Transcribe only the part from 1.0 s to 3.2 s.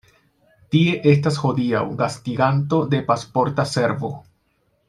estas hodiaŭ gastiganto de